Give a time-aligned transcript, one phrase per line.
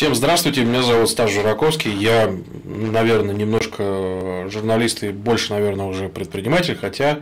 [0.00, 1.92] Всем здравствуйте, меня зовут Стас Жураковский.
[1.92, 2.34] Я,
[2.64, 7.18] наверное, немножко журналист и больше, наверное, уже предприниматель, хотя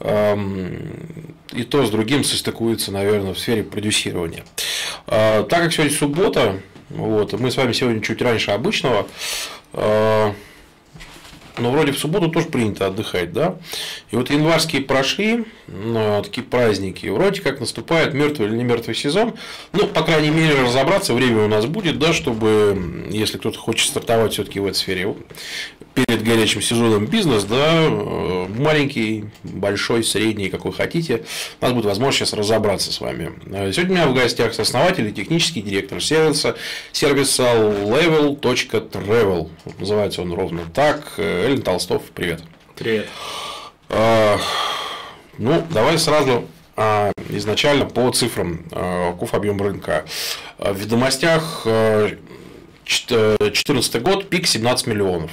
[0.00, 0.78] эм,
[1.52, 4.42] и то с другим состыкуется, наверное, в сфере продюсирования.
[5.06, 9.06] Э, так как сегодня суббота, вот, мы с вами сегодня чуть раньше обычного,
[9.74, 10.32] э,
[11.58, 13.56] но вроде в субботу тоже принято отдыхать, да?
[14.10, 19.34] И вот январские прошли, ну, такие праздники, вроде как наступает мертвый или не мертвый сезон.
[19.72, 24.32] Ну, по крайней мере, разобраться время у нас будет, да, чтобы, если кто-то хочет стартовать
[24.32, 25.14] все-таки в этой сфере,
[25.94, 31.24] перед горячим сезоном бизнес, да, э, маленький, большой, средний, какой хотите,
[31.60, 33.32] у нас будет возможность сейчас разобраться с вами.
[33.46, 36.56] Э, сегодня у меня в гостях основатель и технический директор сервиса,
[36.90, 39.50] сервиса level.travel.
[39.78, 41.12] Называется он ровно так.
[41.44, 42.42] Э, Эллен Толстов, привет.
[42.74, 43.06] Привет.
[43.90, 46.46] Ну, давай сразу
[47.28, 48.64] изначально по цифрам
[49.18, 50.06] КУФ объем рынка.
[50.58, 55.30] В ведомостях 2014 год, пик 17 миллионов.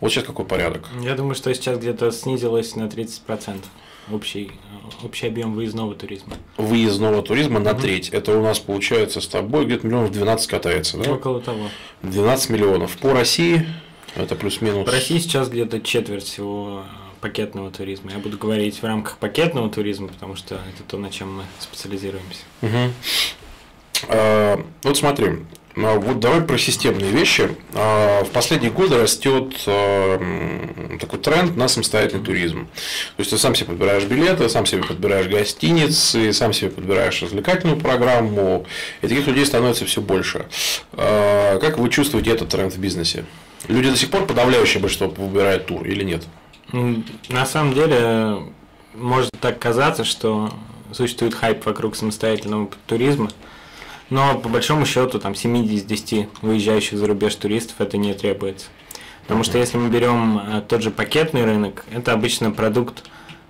[0.00, 0.88] Вот сейчас какой порядок?
[1.02, 3.64] Я думаю, что сейчас где-то снизилось на 30%
[4.12, 4.52] общий,
[5.02, 6.36] общий объем выездного туризма.
[6.56, 7.82] Выездного туризма на угу.
[7.82, 8.08] треть.
[8.10, 11.12] Это у нас получается с тобой где-то миллионов 12 катается, да?
[11.12, 11.68] Около того.
[12.02, 12.96] 12 миллионов.
[12.98, 13.66] По России
[14.16, 14.86] это плюс-минус.
[14.86, 16.84] По России сейчас где-то четверть всего
[17.20, 18.10] пакетного туризма.
[18.12, 22.42] Я буду говорить в рамках пакетного туризма, потому что это то, на чем мы специализируемся.
[22.62, 22.92] Угу.
[24.08, 25.32] А, вот смотри,
[25.76, 27.48] а, вот давай про системные вещи.
[27.74, 30.18] А, в последние годы растет а,
[30.98, 32.66] такой тренд на самостоятельный туризм.
[33.16, 37.78] То есть ты сам себе подбираешь билеты, сам себе подбираешь гостиницы, сам себе подбираешь развлекательную
[37.78, 38.66] программу.
[39.02, 40.46] И таких людей становится все больше.
[40.96, 43.24] Как вы чувствуете этот тренд в бизнесе?
[43.68, 46.26] Люди до сих пор подавляющее большинство выбирают тур или нет?
[47.28, 48.52] На самом деле,
[48.94, 50.50] может так казаться, что
[50.92, 53.30] существует хайп вокруг самостоятельного туризма.
[54.08, 58.66] Но по большому счету там 7 из 10 выезжающих за рубеж туристов это не требуется.
[59.22, 63.04] Потому что если мы берем э, тот же пакетный рынок, это обычно продукт,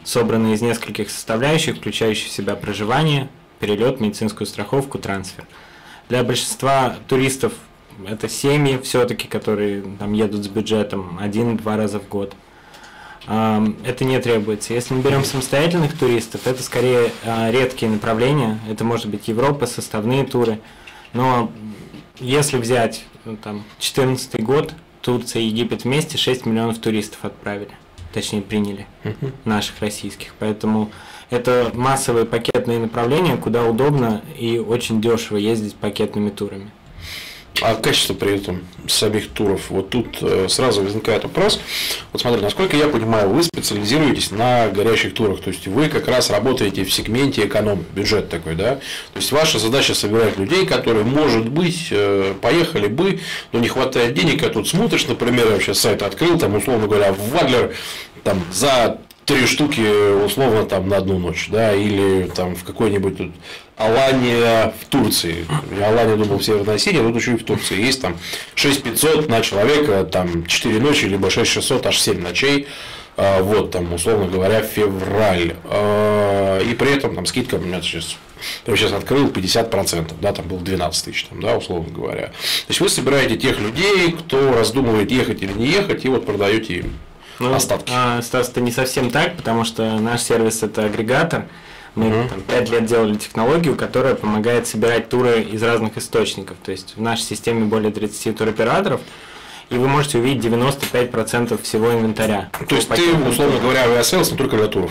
[0.05, 3.29] собранный из нескольких составляющих, включающих в себя проживание,
[3.61, 5.47] перелет, медицинскую страховку, трансфер.
[6.11, 7.55] Для большинства туристов
[8.09, 12.35] это семьи все-таки, которые там едут с бюджетом один-два раза в год
[13.27, 14.75] это не требуется.
[14.75, 18.59] Если мы берем самостоятельных туристов, это скорее а, редкие направления.
[18.69, 20.59] Это может быть Европа, составные туры.
[21.13, 21.53] Но
[22.19, 27.71] если взять ну, там 14 год, Турция и Египет вместе 6 миллионов туристов отправили.
[28.13, 29.33] Точнее, приняли uh-huh.
[29.45, 30.35] наших российских.
[30.39, 30.91] Поэтому
[31.31, 36.71] это массовые пакетные направления, куда удобно и очень дешево ездить пакетными турами.
[37.63, 39.71] А качество при этом самих туров?
[39.71, 41.61] Вот тут э, сразу возникает вопрос.
[42.13, 45.41] Вот смотри, насколько я понимаю, вы специализируетесь на горящих турах.
[45.41, 48.77] То есть вы как раз работаете в сегменте эконом, бюджет такой, да?
[48.77, 53.21] То есть ваша задача собирать людей, которые, может быть, э, поехали бы,
[53.53, 57.13] но не хватает денег, а тут смотришь, например, я сейчас сайт открыл, там, условно говоря,
[57.13, 57.75] в Вадлер
[58.25, 58.99] там за
[59.31, 63.31] три штуки условно там на одну ночь, да, или там в какой-нибудь тут
[63.77, 65.47] Алания в Турции.
[65.81, 67.81] Алания думал в Северной Осетии, тут еще и в Турции.
[67.81, 68.17] Есть там
[68.57, 72.67] 6500 на человека, там 4 ночи, либо 6600, аж 7 ночей.
[73.17, 75.55] А, вот, там, условно говоря, февраль.
[75.65, 78.17] А, и при этом там скидка у меня сейчас
[78.67, 82.29] я сейчас открыл 50%, да, там было 12 тысяч, там, да, условно говоря.
[82.29, 86.79] То есть вы собираете тех людей, кто раздумывает ехать или не ехать, и вот продаете
[86.79, 86.95] им
[87.49, 87.93] ну, остатки.
[87.95, 91.47] А, Стас, это не совсем так, потому что наш сервис это агрегатор.
[91.97, 92.29] Мы uh-huh.
[92.29, 96.57] там, 5 лет делали технологию, которая помогает собирать туры из разных источников.
[96.63, 99.01] То есть в нашей системе более 30 туроператоров,
[99.71, 102.51] и вы можете увидеть 95% всего инвентаря.
[102.69, 104.91] То есть ты, условно говоря, Aviasales, но только для туров?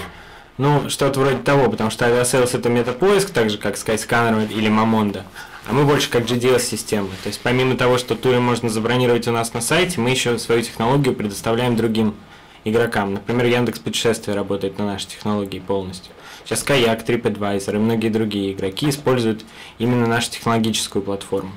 [0.58, 5.24] Ну, что-то вроде того, потому что Aviasales это метапоиск, так же как Skyscanner или Momondo.
[5.70, 7.10] А мы больше как GDS-система.
[7.24, 10.62] То есть помимо того, что туры можно забронировать у нас на сайте, мы еще свою
[10.62, 12.16] технологию предоставляем другим
[12.64, 13.14] игрокам.
[13.14, 16.12] Например, Яндекс Путешествия работает на нашей технологии полностью.
[16.46, 19.46] Сейчас Kayak, TripAdvisor и многие другие игроки используют
[19.78, 21.52] именно нашу технологическую платформу.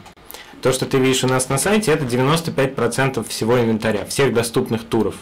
[0.63, 5.17] То, что ты видишь у нас на сайте, это 95% всего инвентаря, всех доступных туров.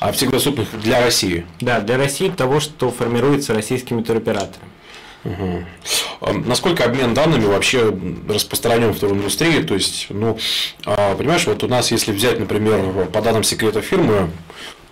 [0.00, 1.46] А всех доступных для России?
[1.60, 4.70] Да, для России того, что формируется российскими туроператорами.
[5.24, 5.64] Угу.
[6.46, 7.96] Насколько обмен данными вообще
[8.28, 9.62] распространен в туриндустрии?
[9.62, 10.36] То есть, ну,
[10.84, 14.30] а, понимаешь, вот у нас, если взять, например, по данным секрета фирмы,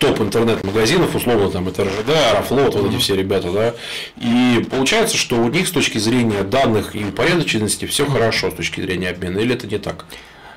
[0.01, 3.75] топ интернет-магазинов, условно там это РЖД, Аэрофлот, вот эти все ребята, да.
[4.17, 8.81] И получается, что у них с точки зрения данных и упорядоченности все хорошо с точки
[8.81, 10.07] зрения обмена, или это не так?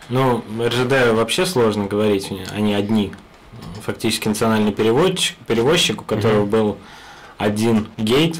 [0.09, 3.11] Ну, РЖД вообще сложно говорить, они одни.
[3.85, 6.49] Фактически национальный переводчик, перевозчик, у которого угу.
[6.49, 6.77] был
[7.37, 8.37] один гейт,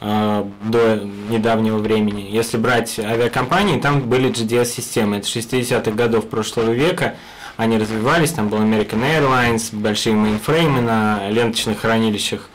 [0.00, 2.28] э, до недавнего времени.
[2.30, 5.16] Если брать авиакомпании, там были GDS-системы.
[5.16, 7.16] Это 60-х годов прошлого века.
[7.56, 12.48] Они развивались, там был American Airlines, большие мейнфреймы на ленточных хранилищах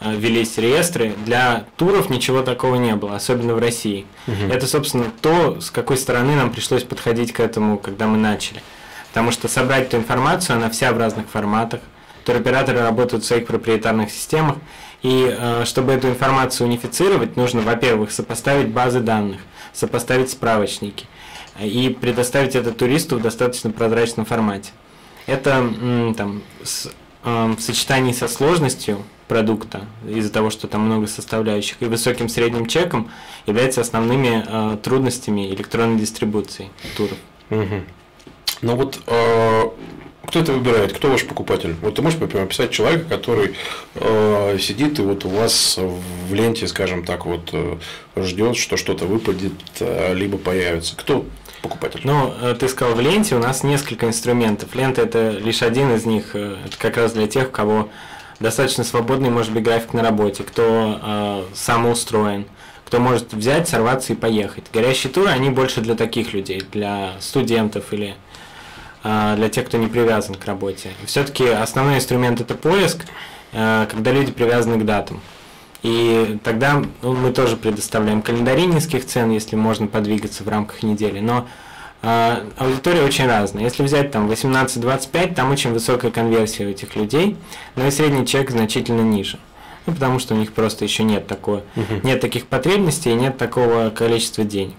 [0.00, 1.14] э, велись реестры.
[1.24, 4.06] Для туров ничего такого не было, особенно в России.
[4.26, 4.52] Угу.
[4.52, 8.62] Это, собственно, то, с какой стороны нам пришлось подходить к этому, когда мы начали.
[9.10, 11.80] Потому что собрать эту информацию, она вся в разных форматах.
[12.24, 14.56] Туроператоры работают в своих проприетарных системах.
[15.02, 19.38] И э, чтобы эту информацию унифицировать, нужно, во-первых, сопоставить базы данных,
[19.72, 21.06] сопоставить справочники
[21.58, 24.70] и предоставить это туристу в достаточно прозрачном формате.
[25.26, 25.72] Это
[26.16, 26.90] там, с,
[27.24, 32.66] э, в сочетании со сложностью продукта, из-за того, что там много составляющих, и высоким средним
[32.66, 33.10] чеком
[33.46, 37.18] является основными э, трудностями электронной дистрибуции туров.
[37.50, 37.82] Угу.
[38.62, 39.62] Ну вот э,
[40.26, 40.92] кто это выбирает?
[40.92, 41.74] Кто ваш покупатель?
[41.82, 43.54] Вот ты можешь, например, описать человека, который
[43.94, 45.78] э, сидит и вот у вас
[46.28, 47.78] в ленте, скажем так, вот э,
[48.16, 50.94] ждет, что что-то выпадет, э, либо появится.
[50.96, 51.24] Кто
[51.62, 52.00] покупатель?
[52.04, 54.74] Ну, э, ты сказал в ленте, у нас несколько инструментов.
[54.74, 56.34] Лента это лишь один из них.
[56.34, 57.88] Э, это как раз для тех, у кого
[58.40, 62.46] достаточно свободный может быть график на работе, кто э, самоустроен,
[62.84, 64.64] кто может взять, сорваться и поехать.
[64.72, 68.16] Горящие туры, они больше для таких людей, для студентов или
[69.02, 70.90] для тех, кто не привязан к работе.
[71.06, 73.06] Все-таки основной инструмент это поиск,
[73.52, 75.20] а, когда люди привязаны к датам.
[75.82, 81.20] И тогда ну, мы тоже предоставляем календари низких цен, если можно подвигаться в рамках недели.
[81.20, 81.48] Но
[82.02, 83.64] э, аудитория очень разная.
[83.64, 87.36] Если взять там 18-25, там очень высокая конверсия у этих людей,
[87.76, 89.38] но и средний чек значительно ниже.
[89.86, 92.04] Ну, потому что у них просто еще нет такого, uh-huh.
[92.04, 94.74] нет таких потребностей, нет такого количества денег.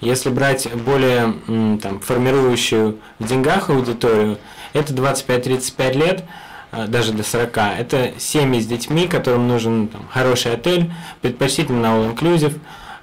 [0.00, 4.38] Если брать более там, формирующую в деньгах аудиторию,
[4.72, 6.24] это 25-35 лет,
[6.72, 7.56] а, даже до 40.
[7.78, 12.58] Это семьи с детьми, которым нужен там, хороший отель, предпочтительно all inclusive.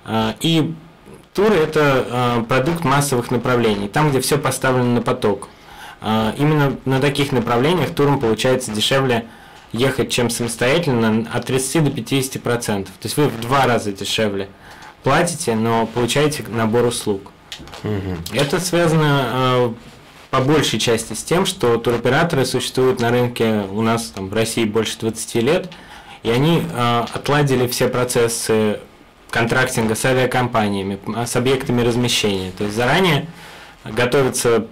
[0.05, 0.73] А, и
[1.33, 5.49] туры– это а, продукт массовых направлений, там, где все поставлено на поток.
[5.99, 9.25] Именно на таких направлениях туром получается дешевле
[9.71, 12.83] ехать, чем самостоятельно, от 30 до 50%.
[12.83, 14.47] То есть вы в два раза дешевле
[15.07, 17.31] платите, но получаете набор услуг.
[17.85, 18.35] Угу.
[18.37, 19.73] Это связано э,
[20.31, 24.65] по большей части с тем, что туроператоры существуют на рынке у нас там, в России
[24.65, 25.69] больше 20 лет,
[26.23, 28.81] и они э, отладили все процессы
[29.29, 32.51] контрактинга с авиакомпаниями, с объектами размещения.
[32.57, 33.27] То есть заранее
[33.85, 34.67] готовятся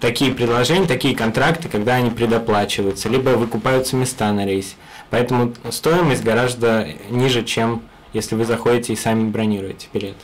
[0.00, 4.76] такие предложения, такие контракты, когда они предоплачиваются, либо выкупаются места на рейсе.
[5.10, 7.82] Поэтому стоимость гораздо ниже, чем
[8.16, 10.16] если вы заходите и сами бронируете билет.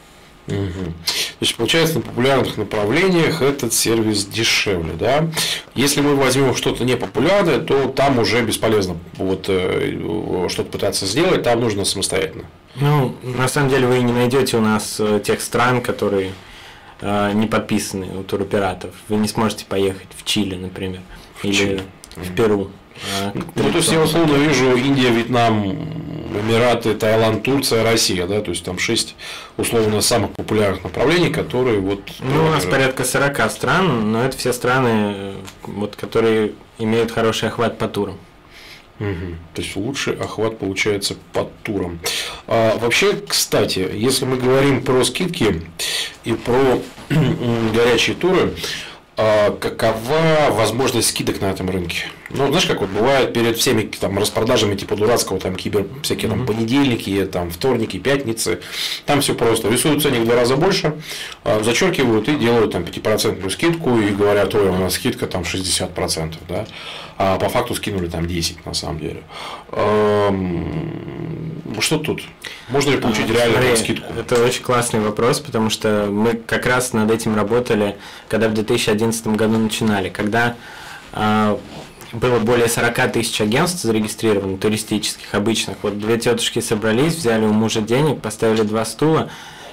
[0.48, 0.56] Угу.
[0.56, 5.28] То есть, получается, на популярных направлениях этот сервис дешевле, да?
[5.74, 11.60] Если мы возьмем что-то непопулярное, то там уже бесполезно вот э, что-то пытаться сделать, там
[11.60, 12.44] нужно самостоятельно.
[12.76, 16.32] Ну, на самом деле вы не найдете у нас э, тех стран, которые
[17.00, 18.94] э, не подписаны у туроператоров.
[19.08, 21.02] Вы не сможете поехать в Чили, например,
[21.36, 21.82] в или Чили.
[22.16, 22.70] в Перу.
[23.20, 26.02] А, ну, то есть я условно вижу Индия, Вьетнам,
[26.40, 29.14] Эмираты, Таиланд, Турция, Россия, да, то есть там шесть
[29.56, 32.00] условно самых популярных направлений, которые вот.
[32.20, 37.78] Ну, у нас порядка 40 стран, но это все страны, вот, которые имеют хороший охват
[37.78, 38.18] по турам.
[38.98, 39.34] Угу.
[39.54, 41.98] То есть лучший охват получается по турам.
[42.46, 45.62] А, вообще, кстати, если мы говорим про скидки
[46.24, 46.80] и про
[47.74, 48.54] горячие туры,
[49.16, 52.06] а какова возможность скидок на этом рынке?
[52.30, 56.46] Ну, знаешь, как вот бывает перед всеми там распродажами типа дурацкого там кибер всякие там
[56.46, 58.60] понедельники, там вторники, пятницы,
[59.04, 59.68] там все просто.
[59.68, 60.94] Рисуют ценник в два раза больше,
[61.44, 66.36] а, зачеркивают и делают там 5% скидку и говорят, ой, у нас скидка там 60%,
[66.48, 66.66] да,
[67.18, 69.22] а по факту скинули там 10 на самом деле.
[71.80, 72.22] Что тут?
[72.68, 74.12] Можно ли получить а, реально смотри, скидку?
[74.18, 77.96] Это очень классный вопрос, потому что мы как раз над этим работали,
[78.28, 80.56] когда в 2011 году начинали, когда
[81.12, 81.58] а,
[82.12, 85.78] было более 40 тысяч агентств зарегистрировано, туристических, обычных.
[85.82, 89.30] Вот две тетушки собрались, взяли у мужа денег, поставили два стула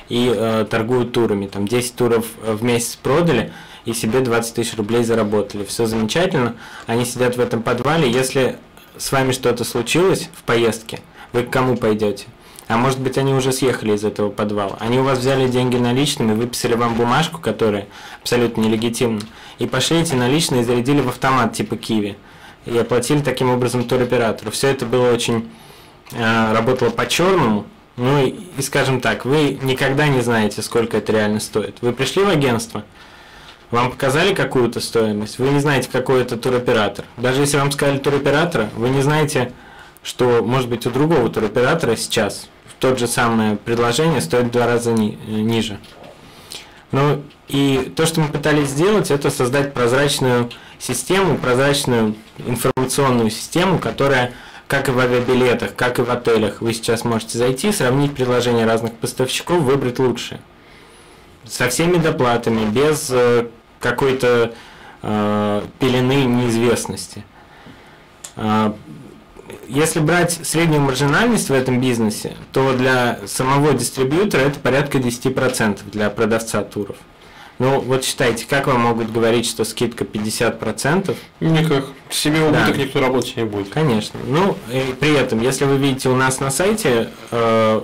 [0.08, 1.48] и э, торгуют турами.
[1.48, 3.51] Там 10 туров в месяц продали
[3.86, 5.65] и себе 20 тысяч рублей заработали.
[5.65, 6.56] Все замечательно.
[6.88, 8.10] Они сидят в этом подвале.
[8.10, 8.58] Если
[8.98, 11.00] с вами что-то случилось в поездке,
[11.33, 12.25] вы к кому пойдете?
[12.67, 14.77] А может быть, они уже съехали из этого подвала.
[14.79, 17.88] Они у вас взяли деньги наличными, выписали вам бумажку, которая
[18.21, 19.21] абсолютно нелегитимна,
[19.57, 22.15] и пошли эти наличные зарядили в автомат типа Киви.
[22.65, 24.51] И оплатили таким образом туроператору.
[24.51, 25.50] Все это было очень...
[26.12, 27.65] Э, работало по-черному.
[27.98, 31.77] Ну и, и, скажем так, вы никогда не знаете, сколько это реально стоит.
[31.81, 32.86] Вы пришли в агентство,
[33.71, 37.05] вам показали какую-то стоимость, вы не знаете, какой это туроператор.
[37.17, 39.51] Даже если вам сказали туроператора, вы не знаете,
[40.03, 44.94] что, может быть, у другого туроператора сейчас тот же самое предложение стоит в два раза
[44.94, 45.79] ни, ниже.
[46.91, 54.34] Ну и то, что мы пытались сделать, это создать прозрачную систему, прозрачную информационную систему, которая,
[54.68, 58.94] как и в авиабилетах, как и в отелях, вы сейчас можете зайти, сравнить предложения разных
[58.94, 60.39] поставщиков, выбрать лучшее.
[61.46, 63.48] Со всеми доплатами, без э,
[63.79, 64.53] какой-то
[65.01, 67.24] э, пелены неизвестности.
[69.68, 76.10] Если брать среднюю маржинальность в этом бизнесе, то для самого дистрибьютора это порядка 10% для
[76.10, 76.98] продавца туров.
[77.60, 81.15] Ну, вот считайте, как вам могут говорить, что скидка 50%?
[81.41, 81.86] Никак.
[82.10, 82.84] Себе убыток да.
[82.84, 83.70] никто работать не будет.
[83.70, 84.18] Конечно.
[84.25, 87.82] Ну, и при этом, если вы видите у нас на сайте э,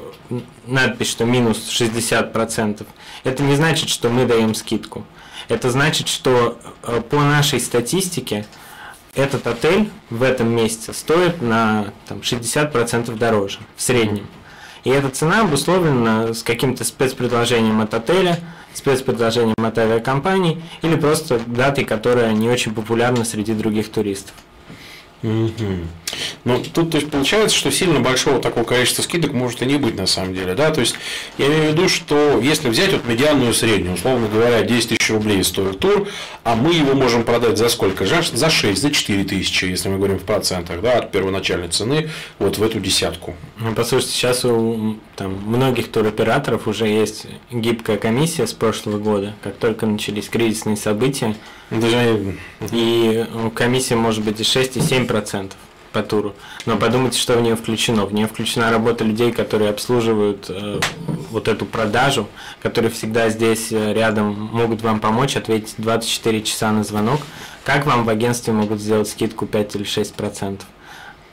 [0.66, 2.86] надпись, что минус 60%,
[3.26, 5.06] это не значит, что мы даем скидку.
[5.50, 8.46] Это значит, что э, по нашей статистике
[9.16, 14.28] этот отель в этом месяце стоит на там, 60% дороже в среднем.
[14.84, 18.40] И эта цена обусловлена с каким-то спецпредложением от отеля,
[18.74, 24.36] спецпредложением от авиакомпаний или просто датой, которая не очень популярна среди других туристов.
[25.24, 25.52] Угу.
[26.46, 29.96] Ну, тут то есть, получается, что сильно большого такого количества скидок может и не быть
[29.96, 30.54] на самом деле.
[30.54, 30.70] Да?
[30.70, 30.96] То есть,
[31.40, 35.44] я имею в виду, что если взять вот медианную среднюю, условно говоря, 10 тысяч рублей
[35.44, 36.08] стоит тур,
[36.44, 38.06] а мы его можем продать за сколько?
[38.06, 42.60] За 6, за 4 тысячи, если мы говорим в процентах, да, от первоначальной цены вот
[42.60, 43.34] в эту десятку.
[43.58, 49.56] Ну, послушайте, сейчас у там, многих туроператоров уже есть гибкая комиссия с прошлого года, как
[49.56, 51.36] только начались кризисные события.
[51.72, 52.36] Даже...
[52.72, 53.26] И
[53.56, 55.58] комиссия может быть и 6, и 7 процентов
[55.96, 56.36] по туру.
[56.66, 58.06] Но подумайте, что в нее включено.
[58.06, 60.82] В нее включена работа людей, которые обслуживают э,
[61.32, 62.28] вот эту продажу,
[62.62, 67.22] которые всегда здесь э, рядом могут вам помочь, ответить 24 часа на звонок.
[67.64, 70.68] Как вам в агентстве могут сделать скидку 5 или 6 процентов?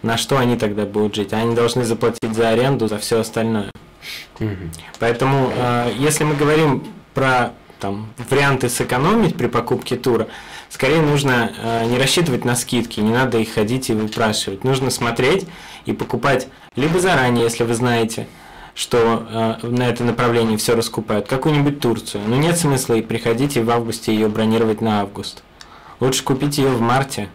[0.02, 1.33] На что они тогда будут жить?
[1.33, 3.69] Они должны заплатить за аренду, за все остальное.
[5.00, 10.28] Поэтому, э, если мы говорим про там, варианты сэкономить при покупке тура,
[10.73, 14.64] скорее нужно э, не рассчитывать на скидки, не надо их ходить и выпрашивать.
[14.64, 15.47] Нужно смотреть
[15.85, 18.26] и покупать либо заранее, если вы знаете,
[18.75, 22.25] что э, на это направление все раскупают, какую-нибудь Турцию.
[22.26, 25.43] Но нет смысла и приходить и в августе ее бронировать на август.
[26.00, 27.29] Лучше купить ее в марте,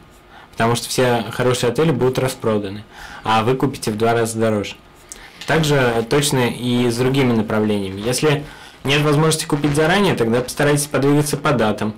[0.53, 2.84] потому что все хорошие отели будут распроданы,
[3.24, 4.75] а вы купите в два раза дороже.
[5.46, 8.01] Также точно и с другими направлениями.
[8.01, 8.44] Если
[8.84, 11.94] нет возможности купить заранее, тогда постарайтесь подвигаться по датам.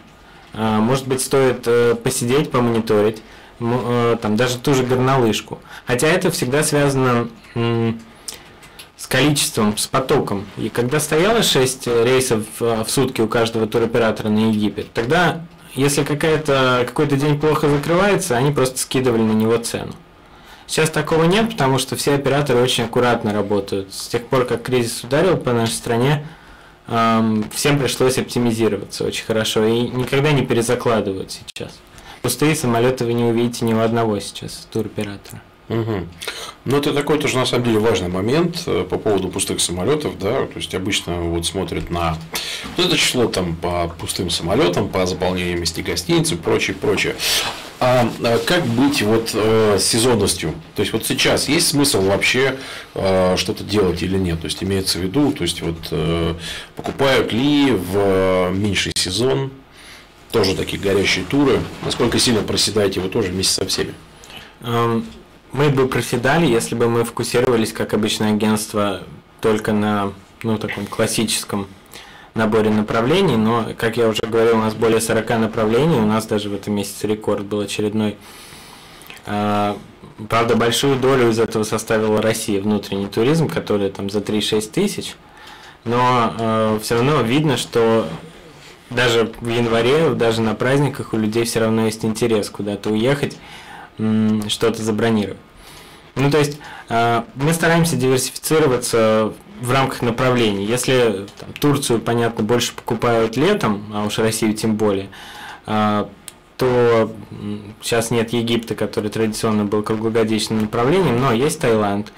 [0.53, 3.21] А, может быть, стоит э, посидеть, помониторить,
[3.59, 5.59] э, там даже ту же горнолыжку.
[5.85, 10.45] Хотя это всегда связано с количеством, с потоком.
[10.57, 15.41] И когда стояло 6 рейсов в сутки у каждого туроператора на Египет, тогда,
[15.73, 19.93] если какая-то, какой-то день плохо закрывается, они просто скидывали на него цену.
[20.69, 23.91] Сейчас такого нет, потому что все операторы очень аккуратно работают.
[23.91, 26.27] С тех пор, как кризис ударил по нашей стране,
[27.53, 31.71] всем пришлось оптимизироваться очень хорошо и никогда не перезакладывают сейчас.
[32.21, 35.41] Пустые самолеты вы не увидите ни у одного сейчас туроператора.
[35.69, 36.07] Угу.
[36.65, 40.45] Ну, это такой тоже на самом деле важный момент э, по поводу пустых самолетов, да,
[40.47, 42.17] то есть обычно вот смотрят на
[42.75, 47.15] вот это число там по пустым самолетам, по заполнению месте гостиницы, прочее, прочее.
[47.79, 50.55] А, а как быть вот э, с сезонностью?
[50.75, 52.57] То есть вот сейчас есть смысл вообще
[52.95, 54.41] э, что-то делать или нет?
[54.41, 55.77] То есть имеется в виду, то есть вот
[56.75, 59.51] покупают ли в меньший сезон
[60.31, 61.61] тоже такие горящие туры?
[61.85, 63.93] Насколько сильно проседаете вы тоже вместе со всеми?
[65.51, 69.01] Мы бы проседали, если бы мы фокусировались, как обычное агентство,
[69.41, 70.13] только на
[70.43, 71.67] ну, таком классическом
[72.35, 76.49] наборе направлений, но, как я уже говорил, у нас более 40 направлений, у нас даже
[76.49, 78.15] в этом месяце рекорд был очередной.
[79.25, 79.77] А,
[80.29, 85.15] правда, большую долю из этого составила Россия, внутренний туризм, который там за 3-6 тысяч,
[85.83, 88.07] но э, все равно видно, что
[88.89, 93.37] даже в январе, даже на праздниках у людей все равно есть интерес куда-то уехать,
[94.47, 95.37] что-то забронировать.
[96.15, 100.65] Ну, то есть э, мы стараемся диверсифицироваться в рамках направлений.
[100.65, 105.09] Если там, Турцию, понятно, больше покупают летом, а уж Россию тем более,
[105.65, 106.05] э,
[106.57, 107.11] то
[107.81, 112.11] сейчас нет Египта, который традиционно был круглогодичным направлением, но есть Таиланд,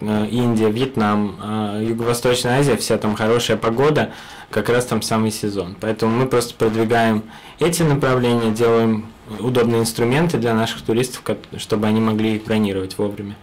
[0.00, 4.12] э, Индия, Вьетнам, Юго-Восточная Азия, вся там хорошая погода,
[4.50, 5.76] как раз там самый сезон.
[5.80, 7.22] Поэтому мы просто продвигаем
[7.60, 9.06] эти направления, делаем
[9.38, 11.22] удобные инструменты для наших туристов,
[11.58, 13.36] чтобы они могли их бронировать вовремя.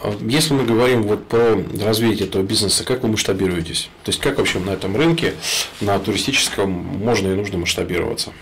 [0.00, 3.90] А если мы говорим вот про развитие этого бизнеса, как вы масштабируетесь?
[4.04, 5.34] То есть как вообще на этом рынке,
[5.80, 8.32] на туристическом, можно и нужно масштабироваться?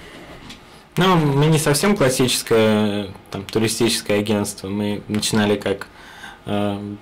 [0.99, 4.69] Ну, мы не совсем классическое там, туристическое агентство.
[4.69, 5.87] Мы начинали как
[6.45, 6.95] э,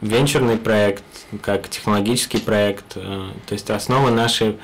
[0.00, 1.04] венчурный проект,
[1.40, 2.94] как технологический проект.
[2.94, 4.58] То есть основа нашей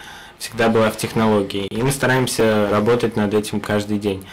[0.45, 1.67] всегда была в технологии.
[1.69, 4.27] И мы стараемся работать над этим каждый день.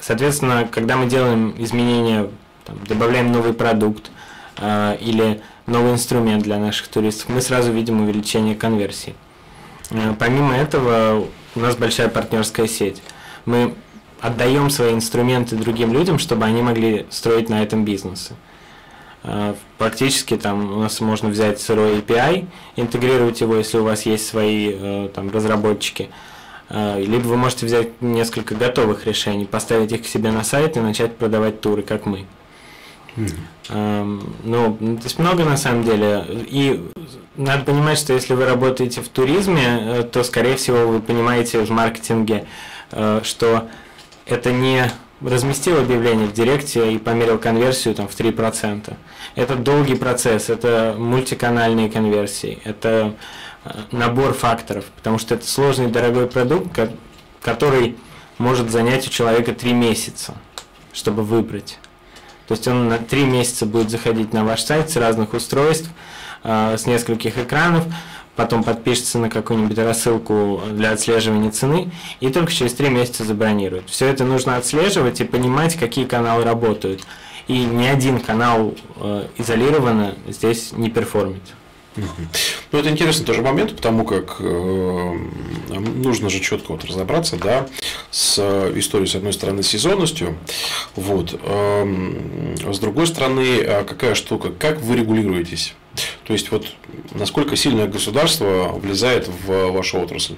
[0.00, 2.28] Соответственно, когда мы делаем изменения,
[2.66, 4.10] там, добавляем новый продукт
[4.58, 9.14] э, или новый инструмент для наших туристов, мы сразу видим увеличение конверсии.
[9.90, 13.02] Э, помимо этого, у нас большая партнерская сеть.
[13.46, 13.74] Мы
[14.20, 18.34] отдаем свои инструменты другим людям, чтобы они могли строить на этом бизнесы.
[19.24, 24.26] Э, практически там у нас можно взять сырой API, интегрировать его, если у вас есть
[24.26, 26.10] свои э, там, разработчики.
[26.68, 30.80] Э, либо вы можете взять несколько готовых решений, поставить их к себе на сайт и
[30.80, 32.26] начать продавать туры, как мы.
[33.14, 34.22] Mm.
[34.44, 36.24] Ну, то есть много на самом деле.
[36.48, 36.82] И
[37.36, 42.46] надо понимать, что если вы работаете в туризме, то, скорее всего, вы понимаете в маркетинге,
[43.22, 43.68] что
[44.24, 44.90] это не
[45.24, 48.94] разместил объявление в Директе и померил конверсию там, в 3%.
[49.34, 53.14] Это долгий процесс, это мультиканальные конверсии, это
[53.64, 56.78] э, набор факторов, потому что это сложный дорогой продукт,
[57.40, 57.96] который
[58.38, 60.34] может занять у человека 3 месяца,
[60.92, 61.78] чтобы выбрать.
[62.48, 65.88] То есть он на 3 месяца будет заходить на ваш сайт с разных устройств,
[66.42, 67.84] э, с нескольких экранов,
[68.36, 71.90] потом подпишется на какую-нибудь рассылку для отслеживания цены
[72.20, 73.88] и только через три месяца забронирует.
[73.90, 77.02] Все это нужно отслеживать и понимать, какие каналы работают.
[77.48, 81.42] И ни один канал э, изолированно здесь не перформит.
[81.96, 85.18] Ну, это интересный тоже момент, потому как э,
[85.68, 87.66] нужно же четко вот разобраться, да,
[88.10, 88.38] с
[88.74, 90.38] историей, с одной стороны, сезонностью,
[90.96, 95.74] вот, э, с другой стороны, а какая штука, как вы регулируетесь?
[96.24, 96.66] То есть, вот
[97.12, 100.36] насколько сильное государство влезает в вашу отрасль?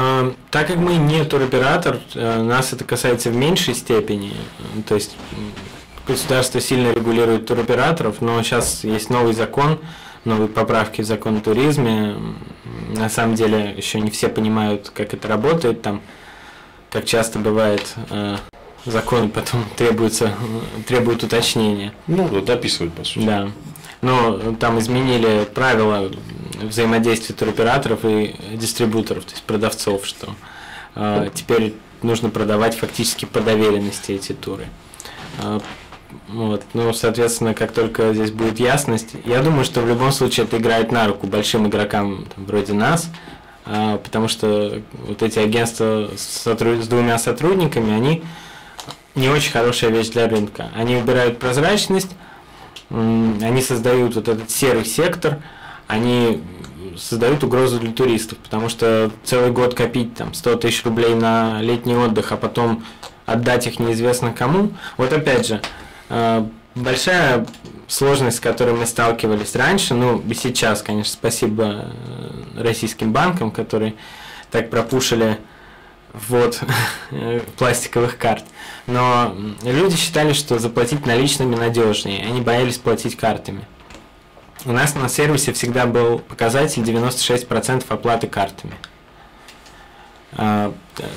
[0.00, 4.32] А, так как мы не туроператор, э, нас это касается в меньшей степени.
[4.86, 5.16] То есть
[6.06, 9.80] государство сильно регулирует туроператоров, но сейчас есть новый закон,
[10.24, 12.14] новые поправки в закон о туризме.
[12.96, 15.82] На самом деле еще не все понимают, как это работает.
[15.82, 16.00] Там,
[16.90, 18.36] как часто бывает, э,
[18.84, 20.32] закон потом требуется,
[20.86, 21.92] требует уточнения.
[22.06, 23.26] Ну, вот описывать, по сути.
[23.26, 23.48] Да
[24.00, 26.10] но там изменили правила
[26.62, 30.34] взаимодействия туроператоров и дистрибуторов, то есть продавцов, что
[30.94, 34.66] э, теперь нужно продавать фактически по доверенности эти туры.
[35.38, 35.60] Э,
[36.28, 36.62] вот.
[36.74, 40.92] Ну, соответственно, как только здесь будет ясность, я думаю, что в любом случае это играет
[40.92, 43.10] на руку большим игрокам там, вроде нас,
[43.66, 46.82] э, потому что вот эти агентства с, сотруд...
[46.82, 48.22] с двумя сотрудниками, они
[49.14, 50.70] не очень хорошая вещь для рынка.
[50.74, 52.10] Они убирают прозрачность,
[52.90, 55.38] они создают вот этот серый сектор,
[55.86, 56.42] они
[56.96, 61.96] создают угрозу для туристов, потому что целый год копить там 100 тысяч рублей на летний
[61.96, 62.84] отдых, а потом
[63.26, 64.72] отдать их неизвестно кому.
[64.96, 65.60] Вот опять же,
[66.08, 67.46] э, большая
[67.86, 71.86] сложность, с которой мы сталкивались раньше, ну и сейчас, конечно, спасибо
[72.56, 73.94] э, российским банкам, которые
[74.50, 75.38] так пропушили
[76.28, 76.60] вот
[77.56, 78.44] пластиковых карт.
[78.86, 83.64] Но люди считали, что заплатить наличными надежнее, они боялись платить картами.
[84.64, 88.74] У нас на сервисе всегда был показатель 96% оплаты картами.
[90.32, 90.74] А,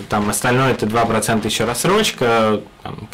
[0.10, 3.10] там остальное это 2% еще рассрочка, там,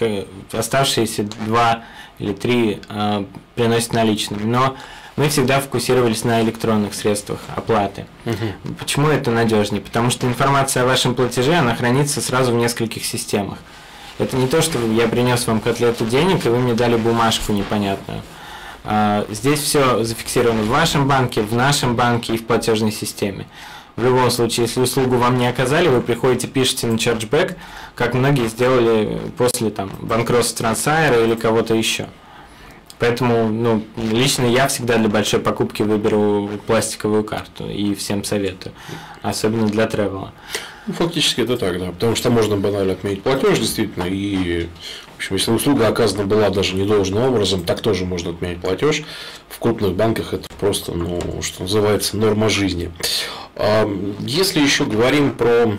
[0.51, 1.83] оставшиеся 2
[2.19, 4.43] или 3 а, приносят наличными.
[4.43, 4.75] Но
[5.17, 8.05] мы всегда фокусировались на электронных средствах оплаты.
[8.25, 8.75] Угу.
[8.79, 9.81] Почему это надежнее?
[9.81, 13.57] Потому что информация о вашем платеже, она хранится сразу в нескольких системах.
[14.19, 18.21] Это не то, что я принес вам котлету денег, и вы мне дали бумажку непонятную.
[18.83, 23.47] А, здесь все зафиксировано в вашем банке, в нашем банке и в платежной системе.
[23.95, 27.55] В любом случае, если услугу вам не оказали, вы приходите, пишете на chargeback,
[27.95, 32.07] как многие сделали после там, банкротства Трансайра или кого-то еще.
[32.99, 38.73] Поэтому, ну, лично я всегда для большой покупки выберу пластиковую карту и всем советую,
[39.21, 40.33] особенно для тревела.
[40.87, 44.67] Ну, фактически это так, да, потому что можно банально отменить платеж, действительно, и,
[45.13, 49.03] в общем, если услуга оказана была даже недолжным образом, так тоже можно отменить платеж.
[49.49, 52.91] В крупных банках это просто, ну, что называется, норма жизни.
[53.55, 53.87] А,
[54.21, 55.77] если еще говорим про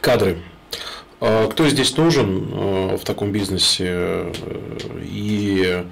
[0.00, 0.42] кадры,
[1.18, 4.32] кто здесь нужен э, в таком бизнесе?
[5.02, 5.84] И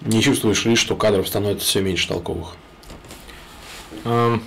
[0.00, 2.56] не чувствуешь ли, что кадров становится все меньше толковых?
[4.04, 4.40] Um,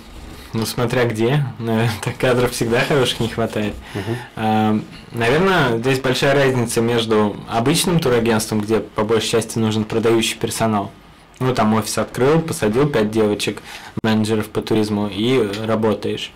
[0.52, 1.44] ну, смотря где.
[2.02, 3.74] Так кадров всегда хороших не хватает.
[3.94, 4.16] Uh-huh.
[4.36, 10.90] Uh, наверное, здесь большая разница между обычным турагентством, где по большей части нужен продающий персонал.
[11.40, 13.62] Ну, там офис открыл, посадил пять девочек,
[14.02, 16.32] менеджеров по туризму и работаешь.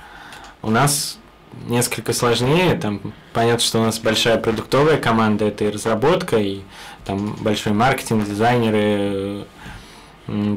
[0.63, 1.19] У нас
[1.67, 2.75] несколько сложнее.
[2.75, 3.01] Там
[3.33, 6.61] понятно, что у нас большая продуктовая команда, это и разработка, и
[7.05, 9.47] там большой маркетинг, дизайнеры,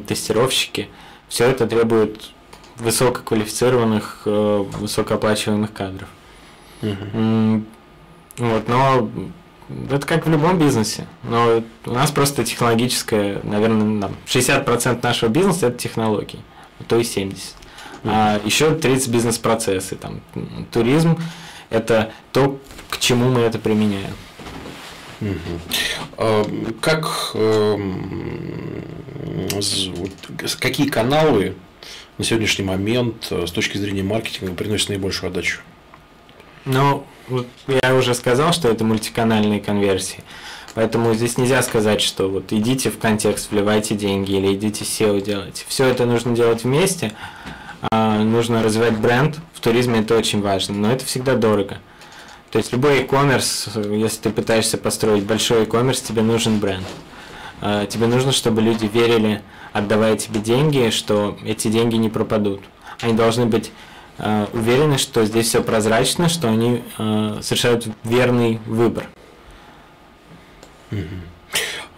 [0.06, 0.88] тестировщики.
[1.28, 2.30] Все это требует
[2.76, 6.08] высококвалифицированных, э, высокооплачиваемых кадров.
[6.82, 7.66] Мгм.
[8.38, 9.10] Вот, но
[9.90, 11.06] это как в любом бизнесе.
[11.22, 16.40] Но у нас просто технологическое, наверное, там, 60% нашего бизнеса это технологии,
[16.80, 17.56] а то и 70%.
[18.04, 19.96] А еще 30 бизнес-процессы.
[19.96, 20.20] Там,
[20.70, 21.18] туризм
[21.70, 22.58] это то,
[22.90, 24.14] к чему мы это применяем.
[26.18, 26.44] А,
[26.80, 28.82] Как эм,
[30.58, 31.54] какие каналы
[32.18, 35.60] на сегодняшний момент э, с точки зрения маркетинга приносят наибольшую отдачу?
[36.64, 37.06] Ну,
[37.68, 40.22] я уже сказал, что это мультиканальные конверсии.
[40.74, 45.64] Поэтому здесь нельзя сказать, что вот идите в контекст, вливайте деньги или идите SEO делайте.
[45.68, 47.12] Все это нужно делать вместе.
[47.90, 49.38] А, нужно развивать бренд.
[49.54, 51.78] В туризме это очень важно, но это всегда дорого.
[52.50, 56.86] То есть любой e-commerce, если ты пытаешься построить большой e-commerce, тебе нужен бренд.
[57.60, 59.42] А, Тебе нужно, чтобы люди верили,
[59.72, 62.60] отдавая тебе деньги, что эти деньги не пропадут.
[63.00, 63.72] Они должны быть
[64.18, 69.08] э, уверены, что здесь все прозрачно, что они совершают верный выбор.
[70.90, 70.96] А,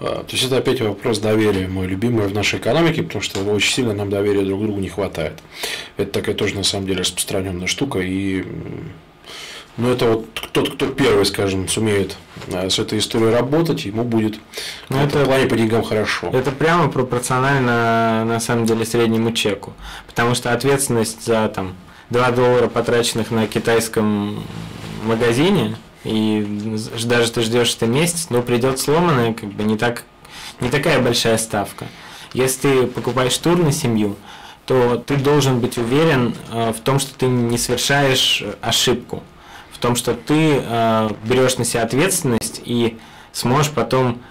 [0.04, 3.92] То есть это опять вопрос доверия, мой любимый в нашей экономике, потому что очень сильно
[3.94, 5.34] нам доверия друг другу не хватает.
[5.96, 8.00] Это такая тоже на самом деле распространенная штука.
[8.00, 8.92] И м,
[9.76, 12.16] ну, это вот тот, кто первый, скажем, сумеет
[12.52, 14.36] а, с этой историей работать, ему будет
[14.88, 16.28] Ну, в это- плане по деньгам хорошо.
[16.32, 19.72] Это прямо пропорционально на самом деле среднему чеку.
[20.06, 21.74] Потому что ответственность за там
[22.10, 24.44] 2 доллара, потраченных на китайском
[25.04, 30.04] магазине, и даже ты ждешь это месяц, но придет сломанное, как бы не так
[30.60, 31.86] не такая большая ставка.
[32.32, 34.16] Если ты покупаешь тур на семью,
[34.66, 39.22] то ты должен быть уверен э, в том, что ты не совершаешь э, ошибку,
[39.72, 42.98] в том, что ты э, берешь на себя ответственность и
[43.32, 44.22] сможешь потом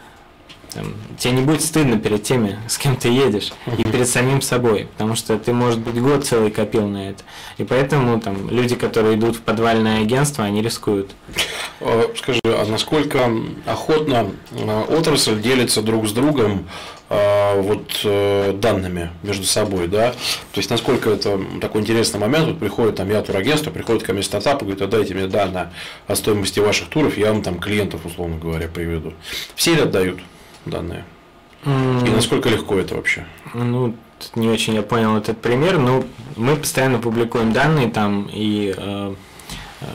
[0.73, 4.87] там, тебе не будет стыдно перед теми, с кем ты едешь, и перед самим собой,
[4.93, 7.23] потому что ты, может быть, год целый копил на это.
[7.57, 11.11] И поэтому там люди, которые идут в подвальное агентство, они рискуют.
[11.79, 13.29] А, Скажи, а насколько
[13.65, 16.67] охотно а, отрасль делится друг с другом
[17.09, 20.11] а, вот э, данными между собой, да?
[20.11, 24.23] То есть насколько это такой интересный момент, вот приходит там я турагентство, приходит ко мне
[24.23, 25.71] стартап и говорит, а дайте мне данные
[26.07, 29.13] о стоимости ваших туров, я вам там клиентов, условно говоря, приведу.
[29.55, 30.19] Все ли отдают
[30.65, 31.05] данные?
[31.65, 33.25] И насколько легко это вообще?
[33.53, 33.95] Ну,
[34.35, 36.03] не очень я понял этот пример, но
[36.35, 39.15] мы постоянно публикуем данные там и э,
[39.81, 39.85] э,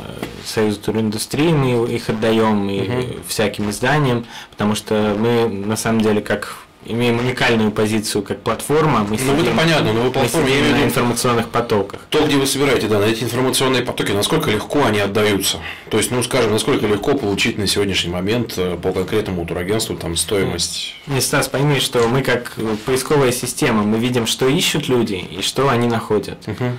[0.45, 3.05] Союзу туриндустрии мы их отдаем и Мгм.
[3.27, 6.57] всяким изданиям, потому что мы на самом деле как
[6.89, 9.07] имеем уникальную позицию как платформа.
[9.09, 12.01] Мы Ну, это понятно, но вы платформа, я имею в виду- информационных потоках.
[12.11, 15.59] То, где вы собираете данные, эти информационные потоки, насколько легко они отдаются?
[15.91, 20.17] То есть, ну, скажем, насколько легко получить на сегодняшний момент э, по конкретному турагентству там
[20.17, 20.95] стоимость?
[21.07, 25.43] Не, Стас, пойми, что мы как э, поисковая система, мы видим, что ищут люди и
[25.43, 26.47] что они находят.
[26.47, 26.79] Мгм.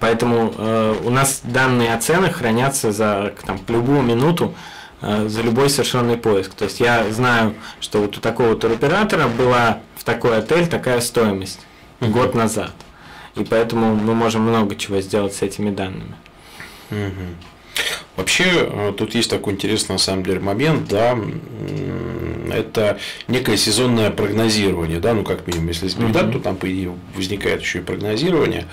[0.00, 4.54] Поэтому э, у нас данные о ценах хранятся за там, любую минуту
[5.02, 6.54] за любой совершенный поиск.
[6.54, 11.60] То есть я знаю, что вот у такого туроператора была в такой отель такая стоимость
[12.00, 12.12] Мгм.
[12.12, 12.72] год назад.
[13.34, 16.14] И поэтому мы можем много чего сделать с этими данными.
[16.90, 17.36] Мгм.
[18.16, 21.16] Вообще, э, тут есть такой интересный на самом деле момент, да,
[22.52, 26.32] это некое сезонное прогнозирование, да, ну как минимум, если есть дат, Мгм.
[26.32, 28.66] то там по идее возникает еще и прогнозирование.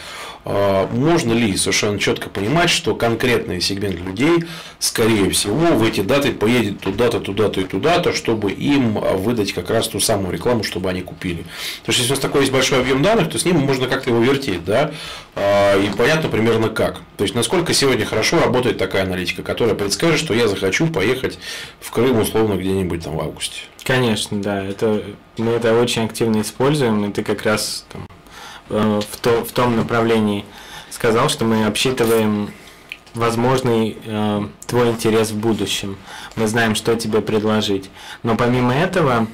[0.52, 4.46] А, Можно ли совершенно четко понимать, что конкретный сегмент людей,
[4.80, 9.88] скорее всего, в эти даты поедет туда-то, туда-то и туда-то, чтобы им выдать как раз
[9.90, 11.46] ту самую рекламу, чтобы они купили.
[11.82, 14.10] Потому что если у нас такой есть большой объем данных, то с ним можно как-то
[14.10, 14.92] его вертеть, да,
[15.36, 17.02] А, и понятно примерно как.
[17.18, 21.38] То есть, насколько сегодня хорошо работает такая аналитика, которая предскажет, что я захочу поехать
[21.80, 23.62] в Крым условно где-нибудь там в августе.
[23.84, 25.04] Конечно, да, это,
[25.38, 28.08] мы это очень активно используем, и ты как раз там,
[28.70, 30.46] э, в, то, в том направлении
[30.90, 32.52] сказал, что мы обсчитываем
[33.14, 35.98] возможный э, твой интерес в будущем.
[36.36, 37.90] Мы знаем, что тебе предложить.
[38.24, 39.28] Но помимо этого,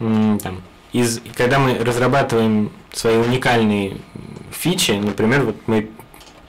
[0.00, 3.98] м, там, из, когда мы разрабатываем свои уникальные
[4.50, 5.88] фичи, например, вот мы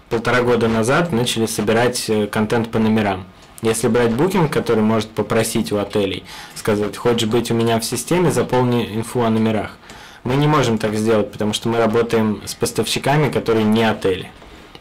[0.09, 3.25] полтора года назад начали собирать э, контент по номерам.
[3.61, 8.29] Если брать букинг, который может попросить у отелей, сказать, хочешь быть у меня в системе,
[8.29, 9.77] заполни инфу о номерах.
[10.23, 14.31] Мы не можем так сделать, потому что мы работаем с поставщиками, которые не отели,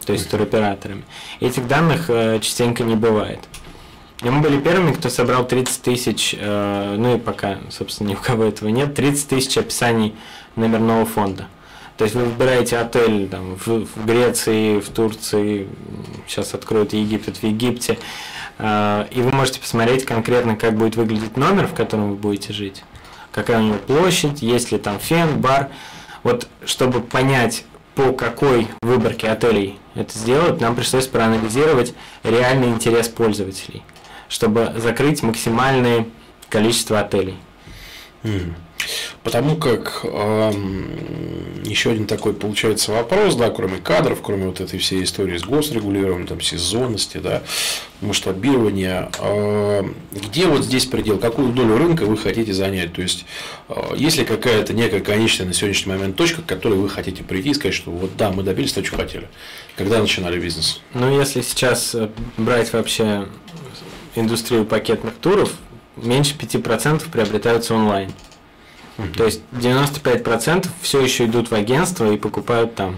[0.06, 1.02] то есть туроператорами.
[1.40, 3.40] Этих данных э, частенько не бывает.
[4.22, 8.18] И мы были первыми, кто собрал 30 тысяч, э, ну и пока, собственно, ни у
[8.18, 10.14] кого этого нет, 30 тысяч описаний
[10.54, 11.48] номерного фонда.
[11.96, 15.68] То есть вы выбираете отель там, в, в Греции, в Турции,
[16.28, 17.98] сейчас откроют Египет, в Египте,
[18.58, 22.84] э, и вы можете посмотреть конкретно, как будет выглядеть номер, в котором вы будете жить.
[23.32, 25.70] Какая у него площадь, есть ли там фен, бар.
[26.22, 27.64] Вот чтобы понять,
[27.94, 33.82] по какой выборке отелей это сделать, нам пришлось проанализировать реальный интерес пользователей,
[34.28, 36.06] чтобы закрыть максимальное
[36.48, 37.36] количество отелей.
[38.22, 38.54] Mm.
[39.24, 40.52] Потому как э,
[41.64, 46.26] еще один такой получается вопрос, да, кроме кадров, кроме вот этой всей истории с госрегулированием,
[46.26, 47.42] там, сезонности, да,
[48.00, 52.94] масштабирования, э, где вот здесь предел, какую долю рынка вы хотите занять?
[52.94, 53.24] То есть,
[53.68, 57.50] э, есть ли какая-то некая конечная на сегодняшний момент точка, к которой вы хотите прийти
[57.50, 59.28] и сказать, что вот да, мы добились того, что хотели,
[59.76, 60.80] когда начинали бизнес?
[60.94, 63.28] Ну, если сейчас э, брать вообще
[64.16, 65.52] индустрию пакетных туров,
[65.96, 68.12] меньше 5% приобретаются онлайн.
[69.16, 72.96] То есть 95% все еще идут в агентство и покупают там.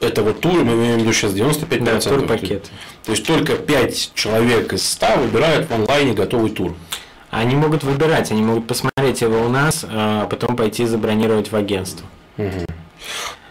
[0.00, 1.84] Это вот туры, мы имеем в виду сейчас 95%.
[1.84, 2.70] Да, турпакет.
[3.04, 6.74] То есть только 5 человек из 100 выбирают в онлайне готовый тур.
[7.30, 12.06] Они могут выбирать, они могут посмотреть его у нас, а потом пойти забронировать в агентство.
[12.38, 12.66] Угу.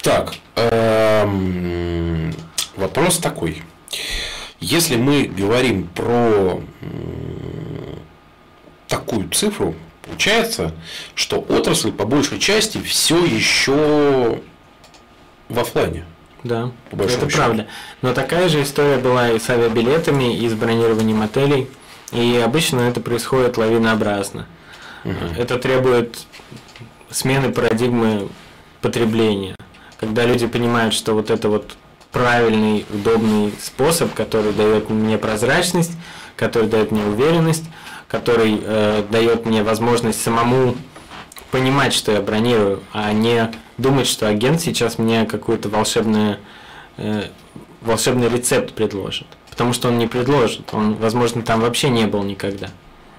[0.02, 2.34] Так, эм,
[2.75, 3.62] вопрос такой.
[4.60, 6.62] Если мы говорим про
[8.88, 9.75] такую цифру,
[10.10, 10.74] Получается,
[11.15, 14.41] что отрасль по большей части все еще
[15.48, 16.06] в офлайне.
[16.43, 17.28] Да, это счету.
[17.28, 17.67] правда.
[18.02, 21.69] Но такая же история была и с авиабилетами, и с бронированием отелей.
[22.12, 24.48] И обычно это происходит лавинообразно.
[25.06, 25.13] Угу.
[25.38, 26.17] Это требует
[27.12, 28.30] смены парадигмы
[28.82, 29.56] потребления.
[30.00, 31.76] Когда люди понимают, что вот это вот
[32.12, 35.91] правильный, удобный способ, который дает мне прозрачность,
[36.36, 37.65] который дает мне уверенность,
[38.10, 40.76] который э, дает мне возможность самому
[41.52, 46.38] понимать, что я бронирую, а не думать, что агент сейчас мне какой-то волшебный,
[46.98, 47.28] э,
[47.82, 49.28] волшебный рецепт предложит.
[49.50, 50.74] Потому что он не предложит.
[50.74, 52.69] Он, возможно, там вообще не был никогда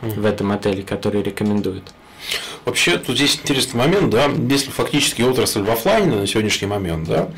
[0.03, 1.93] в этом отеле, который рекомендует.
[2.65, 7.29] Вообще, тут здесь интересный момент, да, если фактически отрасль в офлайне на сегодняшний момент, да,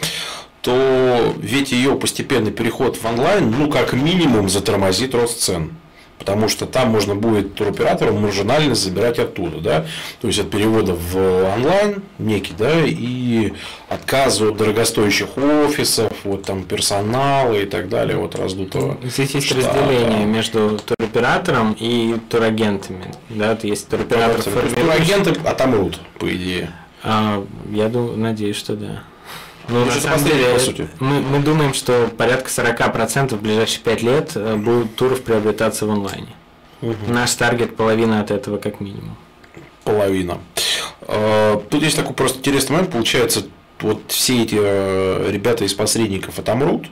[0.62, 5.72] то ведь ее постепенный переход в онлайн, ну, как минимум, затормозит рост цен
[6.22, 9.86] потому что там можно будет туроператору маржинальность забирать оттуда, да,
[10.20, 11.16] то есть от перевода в
[11.56, 13.52] онлайн некий, да, и
[13.88, 18.98] отказа от дорогостоящих офисов, вот там персонала и так далее, вот раздутого.
[19.02, 19.66] Здесь есть штата.
[19.66, 24.42] разделение между туроператором и турагентами, да, то есть туроператор.
[24.42, 26.70] Турагенты отомрут, по идее.
[27.02, 29.02] А, я думаю, надеюсь, что да.
[29.68, 30.88] Ну, на самом деле, по сути.
[30.98, 35.90] Мы, мы думаем, что порядка 40% в ближайшие 5 лет э, будут туров приобретаться в
[35.90, 36.34] онлайне.
[36.82, 36.96] Угу.
[37.08, 39.16] Наш таргет половина от этого как минимум.
[39.84, 40.38] Половина.
[41.02, 42.92] А, тут есть такой просто интересный момент.
[42.92, 43.44] Получается,
[43.80, 46.86] вот все эти э, ребята из посредников отомрут.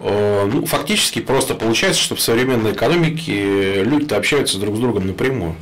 [0.00, 5.56] А, ну, фактически просто получается, что в современной экономике люди-то общаются друг с другом напрямую.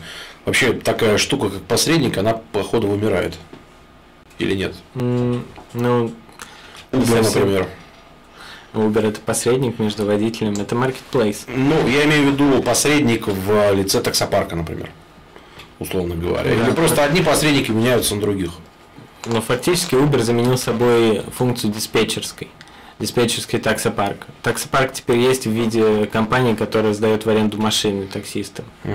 [0.44, 3.36] Вообще такая штука, как посредник, она, походу, вымирает.
[4.38, 4.74] Или нет?
[4.94, 6.12] Ну,
[6.92, 7.68] Uber, например.
[8.74, 11.38] Uber это посредник между водителем, это marketplace.
[11.48, 14.90] Ну, я имею в виду посредник в лице таксопарка, например,
[15.78, 16.54] условно говоря.
[16.54, 18.52] Да, Или просто одни посредники меняются на других.
[19.26, 22.48] Но фактически Uber заменил собой функцию диспетчерской
[22.98, 24.26] диспетчерский таксопарк.
[24.42, 28.64] Таксопарк теперь есть в виде компании, которая сдает в аренду машины таксистам.
[28.84, 28.92] Угу.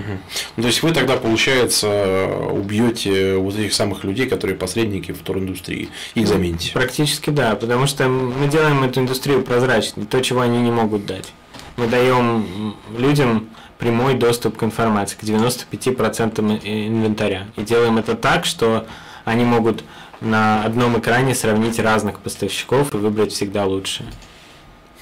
[0.58, 5.90] Ну, то есть вы тогда, получается, убьете вот этих самых людей, которые посредники в туриндустрии,
[6.16, 6.74] их замените?
[6.74, 11.32] Практически да, потому что мы делаем эту индустрию прозрачной, то, чего они не могут дать.
[11.78, 17.48] Мы даем людям прямой доступ к информации, к 95% инвентаря.
[17.56, 18.86] И делаем это так, что
[19.26, 19.84] они могут
[20.24, 24.10] на одном экране сравнить разных поставщиков и выбрать всегда лучшее.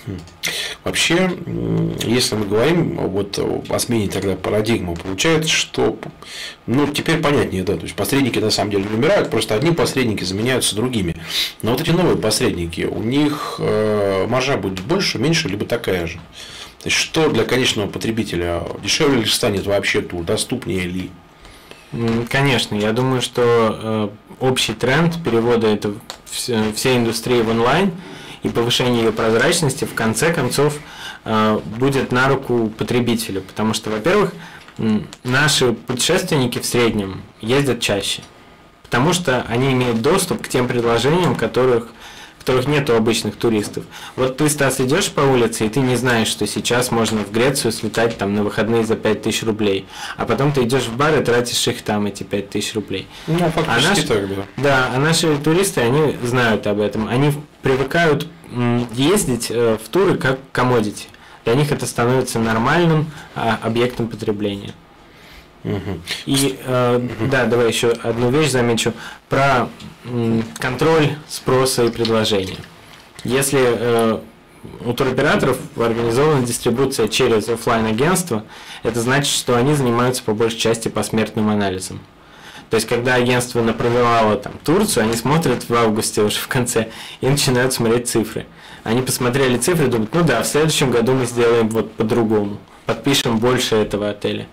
[0.06, 0.18] Хм.
[0.84, 1.30] Вообще,
[2.04, 6.00] если мы говорим вот о смене тогда парадигмы, получается, что
[6.66, 10.76] ну, теперь понятнее, да, то есть посредники на самом деле умирают, просто одни посредники заменяются
[10.76, 11.16] другими.
[11.62, 16.20] Но вот эти новые посредники, у них э, маржа будет больше, меньше, либо такая же.
[16.80, 21.12] То есть, что для конечного потребителя дешевле ли станет вообще тур, доступнее ли?
[22.30, 25.94] Конечно, я думаю, что э, общий тренд перевода это
[26.26, 27.92] всей индустрии в онлайн
[28.44, 30.80] и повышение ее прозрачности в конце концов
[31.26, 34.34] э, будет на руку потребителю, потому что, во-первых,
[35.24, 38.22] наши путешественники в среднем ездят чаще,
[38.84, 41.90] потому что они имеют доступ к тем предложениям, которых
[42.42, 43.84] которых нет у обычных туристов.
[44.16, 47.72] Вот ты, Стас, идешь по улице, и ты не знаешь, что сейчас можно в Грецию
[47.72, 49.86] слетать там на выходные за 5000 рублей.
[50.18, 53.08] А потом ты идешь в бар и тратишь их там, эти 5000 рублей.
[53.28, 54.44] Ну, фактически а наши, так, да.
[54.58, 57.08] Да, а наши туристы, они знают об этом.
[57.08, 58.28] Они привыкают
[58.94, 61.08] ездить э, в туры как комодити.
[61.46, 64.74] Для них это становится нормальным а, объектом потребления.
[66.26, 68.94] И э, да, давай еще одну вещь замечу
[69.30, 69.70] про
[70.60, 72.58] контроль спроса и предложения.
[73.24, 74.20] Если э,
[74.86, 78.44] у туроператоров организована дистрибуция через офлайн агентство,
[78.84, 82.00] это значит, что они занимаются по большей части посмертным анализом.
[82.70, 86.88] То есть, когда агентство напровелало там Турцию, они смотрят в августе уже в конце
[87.20, 88.46] и начинают смотреть цифры.
[88.84, 93.40] Они посмотрели цифры и думают, ну да, в следующем году мы сделаем вот по-другому, подпишем
[93.40, 94.48] больше этого отеля.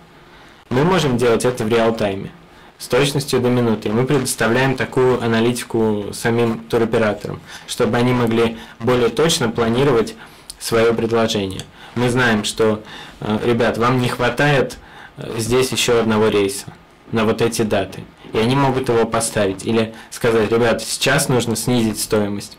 [0.69, 2.31] Мы можем делать это в реал-тайме
[2.77, 3.89] с точностью до минуты.
[3.89, 10.15] И мы предоставляем такую аналитику самим туроператорам, чтобы они могли более точно планировать
[10.59, 11.61] свое предложение.
[11.95, 12.83] Мы знаем, что,
[13.19, 14.77] э, ребят, вам не хватает
[15.17, 16.67] э, здесь еще одного рейса
[17.11, 18.03] на вот эти даты.
[18.31, 19.65] И они могут его поставить.
[19.65, 22.57] Или сказать, ребят, сейчас нужно снизить стоимость.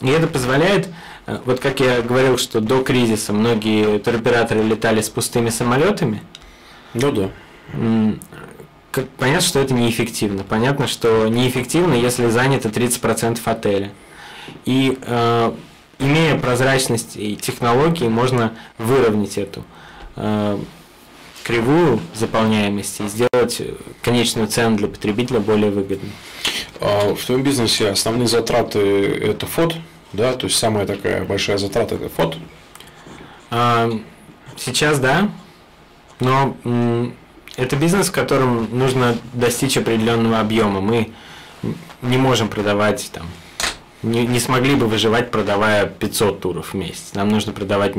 [0.00, 0.88] И это позволяет,
[1.26, 6.22] э, вот как я говорил, что до кризиса многие туроператоры летали с пустыми самолетами.
[6.94, 7.30] Ну да.
[7.72, 10.44] Понятно, что это неэффективно.
[10.44, 13.92] Понятно, что неэффективно, если занято 30% отеля.
[14.64, 15.52] И э,
[15.98, 19.64] имея прозрачность и технологии, можно выровнять эту
[20.16, 20.58] э,
[21.44, 23.62] кривую заполняемости и сделать
[24.02, 26.12] конечную цену для потребителя более выгодной.
[26.80, 29.74] А в твоем бизнесе основные затраты это фот,
[30.12, 32.36] да, то есть самая такая большая затрата это фот?
[34.56, 35.30] Сейчас да,
[36.20, 36.56] но
[37.58, 40.80] это бизнес, в котором нужно достичь определенного объема.
[40.80, 41.10] Мы
[42.02, 43.26] не можем продавать там,
[44.04, 47.10] не, не смогли бы выживать, продавая 500 туров в месяц.
[47.14, 47.94] Нам нужно продавать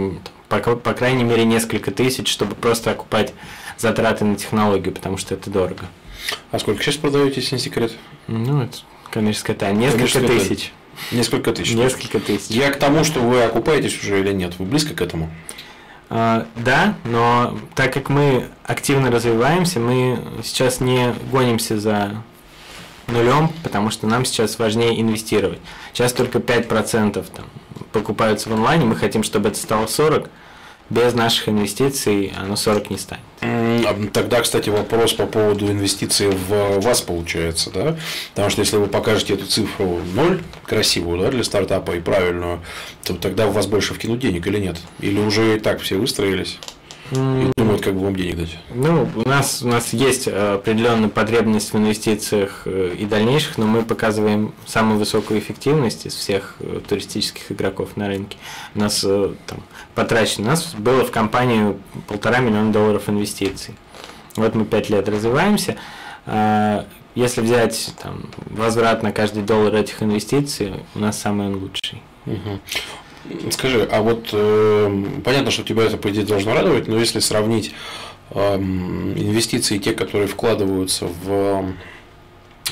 [0.48, 3.34] по, по крайней мере, несколько тысяч, чтобы просто окупать
[3.78, 5.88] затраты на технологию, потому что это дорого.
[6.52, 7.92] А сколько сейчас продаете, если не секрет?
[8.28, 8.78] Ну, это
[9.12, 9.78] коммерческая тайна.
[9.78, 10.72] Несколько тысяч.
[11.12, 11.74] Несколько тысяч.
[11.74, 12.50] Несколько тысяч.
[12.50, 14.54] Я к тому, что вы окупаетесь уже или нет.
[14.58, 15.30] Вы близко к этому?
[16.10, 22.24] А, да, но так как мы активно развиваемся, мы сейчас не гонимся за
[23.08, 25.60] нулем, потому что нам сейчас важнее инвестировать.
[25.94, 27.46] Сейчас только 5% там,
[27.92, 30.30] покупаются в онлайне, мы хотим, чтобы это стало 40%,
[30.90, 33.24] без наших инвестиций оно 40 не станет.
[34.14, 37.98] Тогда, кстати, вопрос по поводу инвестиций в вас получается, да?
[38.34, 42.62] Потому что если вы покажете эту цифру ноль, красивую, да, для стартапа и правильную,
[43.04, 44.78] то тогда в вас больше вкинут денег или нет?
[45.00, 46.58] Или уже и так все выстроились?
[47.12, 48.58] И думают, как бы вам денег дать.
[48.74, 53.66] Ну, у нас, у нас есть э, определенная потребность в инвестициях э, и дальнейших, но
[53.66, 58.38] мы показываем самую высокую эффективность из всех э, туристических игроков на рынке.
[58.76, 59.64] У нас там
[59.96, 63.76] потрачено, у нас было в компанию полтора миллиона долларов инвестиций.
[64.36, 65.76] Вот мы пять лет развиваемся.
[67.16, 72.02] Если взять там, возврат на каждый доллар этих инвестиций, у нас самый он лучший.
[72.26, 72.60] Угу.
[73.52, 77.74] Скажи, а вот э, понятно, что тебя это, по идее, должно радовать, но если сравнить
[78.32, 81.74] э, инвестиции, те, которые вкладываются в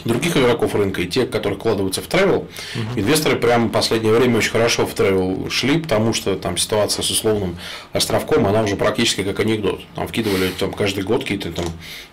[0.06, 3.00] других игроков рынка и те, которые вкладываются в travel, угу.
[3.00, 7.10] инвесторы прямо в последнее время очень хорошо в travel шли, потому что там ситуация с
[7.10, 7.58] условным
[7.94, 9.82] островком, она уже практически как анекдот.
[9.96, 11.66] Там вкидывали там каждый год какие-то там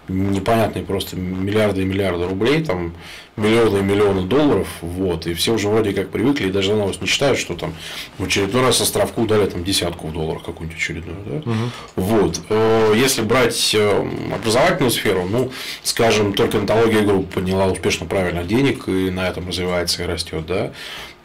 [0.09, 2.95] непонятные просто миллиарды и миллиарды рублей, там
[3.37, 7.09] миллионы и миллионы долларов, вот, и все уже вроде как привыкли, и даже новость не
[7.09, 7.75] читают, что там
[8.19, 11.51] в очередной раз островку дали там десятку в долларах какую-нибудь очередную, да?
[11.51, 11.71] Угу.
[11.97, 12.41] Вот.
[12.49, 15.51] Э, если брать э, образовательную сферу, ну,
[15.83, 20.73] скажем, только онтология групп подняла успешно правильно денег, и на этом развивается и растет, да?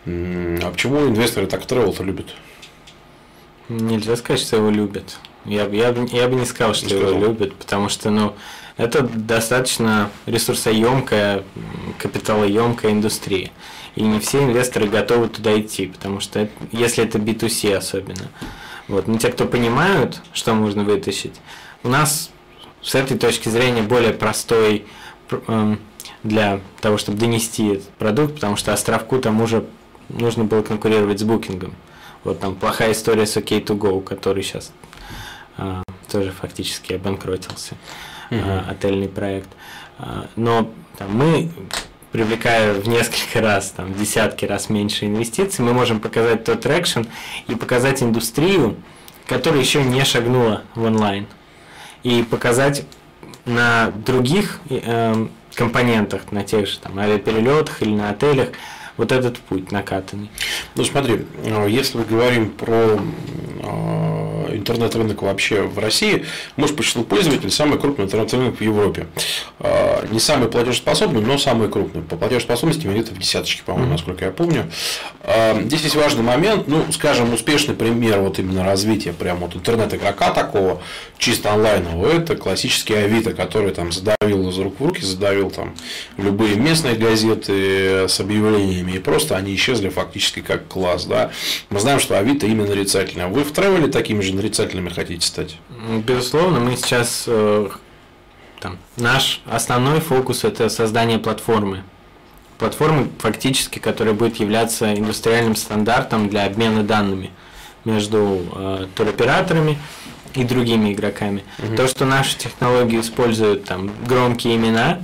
[0.05, 2.33] А почему инвесторы так travel-то любят?
[3.67, 5.19] Нельзя сказать, что его любят.
[5.45, 7.21] Я, я, я бы не сказал, что не его сказал.
[7.21, 8.35] любят, потому что, ну,
[8.77, 11.43] это достаточно ресурсоемкая,
[11.97, 13.51] капиталоемкая индустрия.
[13.95, 18.29] И не все инвесторы готовы туда идти, потому что это, если это B2C особенно.
[18.87, 19.07] Вот.
[19.07, 21.33] Но те, кто понимают, что можно вытащить,
[21.83, 22.31] у нас
[22.81, 24.85] с этой точки зрения более простой
[25.29, 25.75] э,
[26.23, 29.65] для того, чтобы донести этот продукт, потому что островку там уже
[30.09, 31.73] нужно было конкурировать с букингом.
[32.23, 34.71] Вот там плохая история с OK2Go, который сейчас
[36.11, 37.75] тоже фактически обанкротился
[38.29, 38.69] uh-huh.
[38.69, 39.49] отельный проект.
[39.97, 41.51] А, но там, мы
[42.11, 47.01] привлекая в несколько раз, там, в десятки раз меньше инвестиций, мы можем показать тот traction
[47.47, 48.77] и показать индустрию,
[49.27, 51.27] которая еще не шагнула в онлайн.
[52.03, 52.85] И показать
[53.45, 58.49] на других э, компонентах, на тех же там, авиаперелетах или на отелях,
[58.97, 60.29] вот этот путь накатанный.
[60.75, 62.99] Ну смотри, э, если мы говорим про
[64.59, 69.07] интернет-рынок вообще в России, может, по числу пользователей, самый крупный интернет-рынок в Европе.
[69.59, 72.01] А, не самый платежеспособный, но самый крупный.
[72.01, 74.71] По платежеспособности где-то в десяточке, по-моему, насколько я помню.
[75.21, 80.31] А, здесь есть важный момент, ну, скажем, успешный пример вот именно развития прямо вот интернет-игрока
[80.31, 80.81] такого,
[81.17, 85.75] чисто онлайнового, это классический Авито, который там задавил из рук в руки, задавил там
[86.17, 91.05] любые местные газеты с объявлениями, и просто они исчезли фактически как класс.
[91.05, 91.31] Да?
[91.69, 93.27] Мы знаем, что Авито именно нарицательное.
[93.27, 94.48] Вы в тревеле такими же нарицательными
[94.93, 95.57] хотите стать?
[96.05, 97.69] Безусловно, мы сейчас э,
[98.59, 101.83] там, наш основной фокус это создание платформы.
[102.57, 107.31] Платформы фактически, которая будет являться индустриальным стандартом для обмена данными
[107.85, 109.77] между э, туроператорами
[110.35, 111.43] и другими игроками.
[111.59, 111.75] Угу.
[111.75, 114.99] То, что наши технологии используют там громкие имена,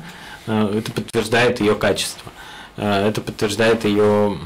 [0.48, 2.32] э, это подтверждает ее качество.
[2.76, 4.38] Э, это подтверждает ее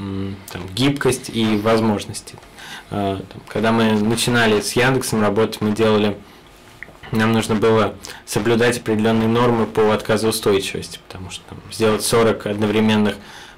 [0.51, 2.35] там, гибкость и возможности.
[2.91, 6.17] Э, когда мы начинали с Яндексом работать, мы делали
[7.11, 13.15] нам нужно было соблюдать определенные нормы по отказоустойчивости, потому что там, сделать 40 одновременных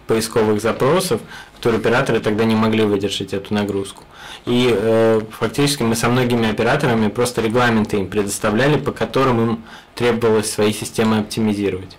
[0.07, 1.21] поисковых запросов,
[1.59, 4.03] туроператоры тогда не могли выдержать эту нагрузку.
[4.45, 9.63] И э, фактически мы со многими операторами просто регламенты им предоставляли, по которым им
[9.95, 11.97] требовалось свои системы оптимизировать.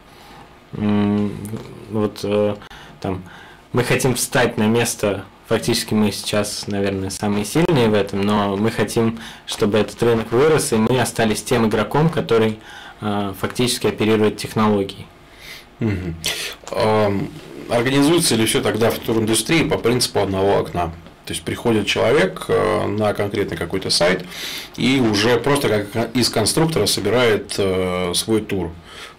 [0.72, 2.56] Вот э,
[3.00, 3.22] там
[3.72, 8.70] мы хотим встать на место, фактически мы сейчас, наверное, самые сильные в этом, но мы
[8.70, 12.58] хотим, чтобы этот рынок вырос, и мы остались тем игроком, который
[13.02, 15.06] э, фактически оперирует технологией.
[15.80, 17.28] Угу.
[17.68, 20.86] Организуется ли все тогда в туриндустрии по принципу одного окна?
[21.26, 24.24] То есть приходит человек э, на конкретный какой-то сайт
[24.78, 28.70] и уже просто как из конструктора собирает э, свой тур.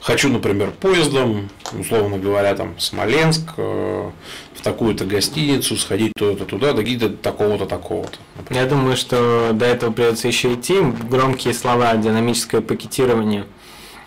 [0.04, 1.50] Хочу, например, поездом,
[1.80, 4.10] условно говоря, там Смоленск, э,
[4.54, 8.18] в такую-то гостиницу, сходить туда-то туда, до гида такого-то, такого-то.
[8.50, 10.76] Я думаю, что до этого придется еще идти.
[11.10, 13.46] Громкие слова динамическое пакетирование,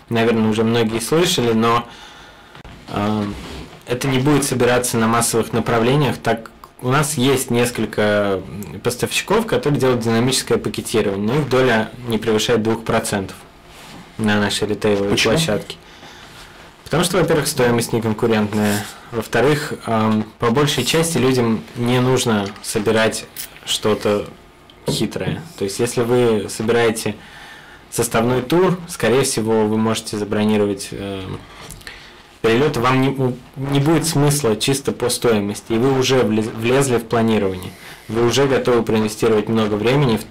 [0.09, 1.87] наверное, уже многие слышали, но
[2.89, 3.23] э,
[3.87, 8.39] это не будет собираться на массовых направлениях так у нас есть несколько
[8.83, 13.31] поставщиков, которые делают динамическое пакетирование, но их доля не превышает 2%
[14.19, 15.33] на нашей ритейловой Почему?
[15.33, 15.77] площадке.
[16.87, 18.85] Потому что, во-первых, стоимость неконкурентная.
[19.11, 19.73] Во-вторых,
[20.39, 23.25] по большей части людям не нужно собирать
[23.65, 24.25] что-то
[24.89, 25.41] хитрое.
[25.57, 27.15] То есть, если вы собираете
[27.89, 30.91] составной тур, скорее всего, вы можете забронировать
[32.41, 37.71] перелета вам не, не будет смысла чисто по стоимости, и вы уже влезли в планирование.
[38.07, 40.21] Вы уже готовы проинвестировать много времени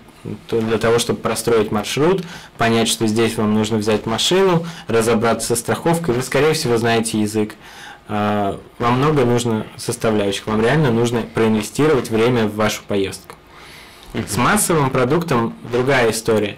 [0.50, 2.22] для того, чтобы простроить маршрут,
[2.58, 7.54] понять, что здесь вам нужно взять машину, разобраться со страховкой, вы, скорее всего, знаете язык.
[8.08, 13.34] А, вам много нужно составляющих, вам реально нужно проинвестировать время в вашу поездку.
[14.14, 16.56] С массовым продуктом другая история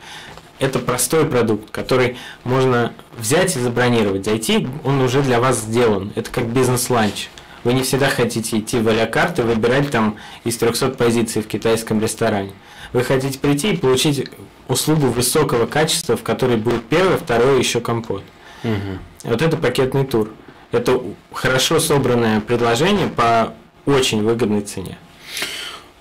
[0.59, 4.25] это простой продукт, который можно взять и забронировать.
[4.25, 6.13] Зайти, он уже для вас сделан.
[6.15, 7.29] Это как бизнес-ланч.
[7.65, 12.01] Вы не всегда хотите идти в а карты, выбирать там из 300 позиций в китайском
[12.01, 12.53] ресторане.
[12.93, 14.29] Вы хотите прийти и получить
[14.69, 18.23] услугу высокого качества, в которой будет первое, второе еще компот.
[18.65, 19.31] Угу.
[19.31, 20.31] Вот это пакетный тур.
[20.71, 21.01] Это
[21.33, 23.55] хорошо собранное предложение по
[23.87, 24.99] очень выгодной цене.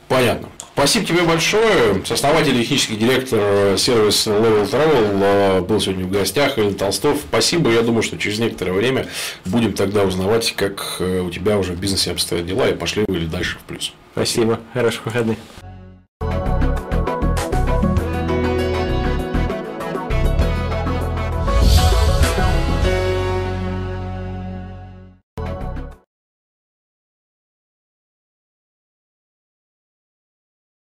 [0.07, 0.49] Понятно.
[0.73, 2.05] Спасибо тебе большое.
[2.05, 6.59] Сооснователь и технический директор сервиса Level Travel э, был сегодня в гостях.
[6.59, 7.17] Илья Толстов.
[7.27, 7.71] Спасибо.
[7.71, 9.07] Я думаю, что через некоторое время
[9.45, 13.17] будем тогда узнавать, как э, у тебя уже в бизнесе обстоят дела, и пошли вы
[13.17, 13.91] или дальше в плюс.
[14.13, 14.59] Спасибо.
[14.73, 15.37] Хороших выходных.